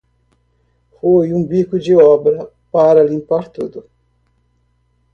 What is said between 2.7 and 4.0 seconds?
para limpar tudo.